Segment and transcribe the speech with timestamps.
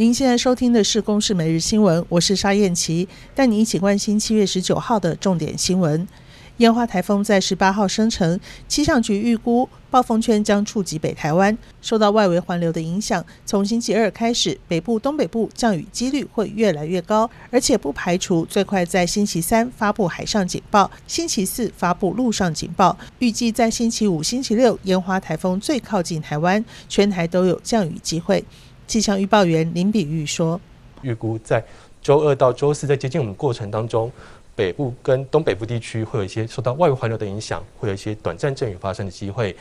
[0.00, 6.08] 您现在收听的是《公视每日新闻》，我是沙燕琪，带你一起关心七月十九号的重点新闻。
[6.56, 28.42] 烟花台风在十八号生成，气象局预估暴风圈将触及北台湾，受到外围环流的影响，从星期二开始，北部、东北部降雨几率会越来越高，而且不排除最快在星期三发布海上警报，星期四发布陆上警报，预计在星期五、星期六，烟花台风最靠近台湾，全台都有降雨机会。
[28.90, 30.60] 气象预报员林比喻说
[31.02, 31.64] ：“预估在
[32.02, 34.10] 周二到周四，在接近我们过程当中，
[34.56, 39.54] 北部跟东北部地区会有一些受到外围环流的影响，会有一些短暂阵雨发生的机会。”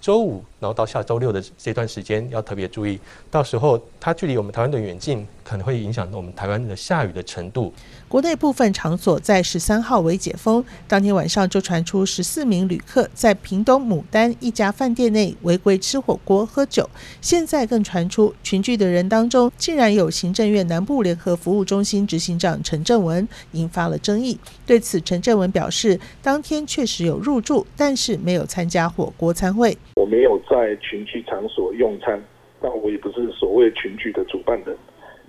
[0.00, 2.98] 周五，然后到下周六的这段时间要特别注意，
[3.30, 7.72] 到时候它距离我们台湾的远近，可能会影响到我们台湾的下雨的程度。
[8.08, 16.88] 国内部分场所在十三号为解封，当天晚上就传出十四名旅客在屏东牡丹一家饭店内违规吃火锅喝酒，
[17.20, 24.38] 现在更传出群聚的人当中，竟然有行政院南部联合服务中心执行长陈正文，引发了争议。
[24.66, 29.76] 对此，陈正文表示，当天确实有入住，但是没有参加火锅餐会。
[29.94, 32.20] 我没有在群聚场所用餐，
[32.60, 34.76] 那我也不是所谓群聚的主办人，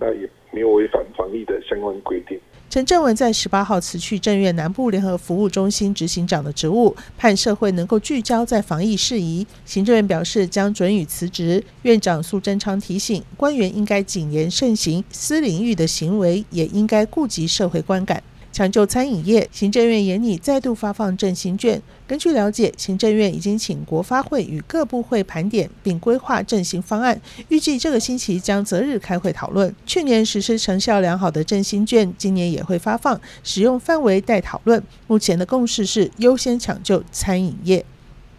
[0.00, 2.38] 那也没有违反防疫的相关规定。
[2.70, 9.46] 陈正文在十八号辞去正院南部联合服务中心执行长的职务，盼社会能够聚焦在防疫事宜。
[9.66, 11.62] 行政院表示将准予辞职。
[11.82, 18.22] 院长苏贞昌提醒官员应该谨言慎行，私领域的行为也应该顾及社会观感。
[18.52, 21.80] 抢救餐饮业，行政院研拟再度发放振兴券。
[22.06, 29.74] 根据了解，行政院已经请国发会与各部会盘点并规划振兴方案，预计这个星期将择日开会讨论。
[29.86, 34.82] 去年实施成效良好的振兴券，今年也会发放，使用范围待讨论。
[35.06, 37.82] 目前的共识是优先抢救餐饮业。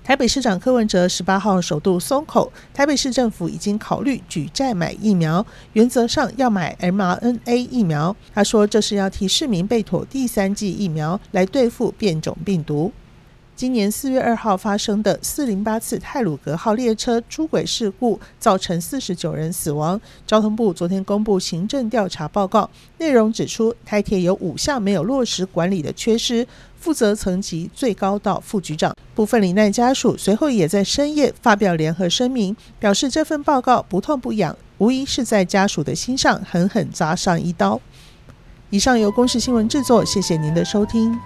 [0.04, 8.14] 台北市长柯文哲十八号首度松口，台北市政府已经考虑举债买疫苗，原则上要买 mRNA 疫苗。
[8.34, 12.92] 他说这是要替市民备妥第三剂疫苗，来对付变种病毒。
[13.56, 20.02] 今年四月二号发生的四零八次泰鲁阁号列车出轨事故，造成四十九人死亡。
[20.26, 26.46] 交通部昨天公布行政调查报告，内容指出台铁有五项没有落实管理的缺失。
[26.84, 37.80] 负责层级最高到副局长，部分罹难家属随后也在深夜发表联合声明，表示这份报告不痛不痒，无疑是在家属的心上狠狠扎上一刀。
[38.70, 41.18] 以上由公视新闻制作，谢谢您的收听。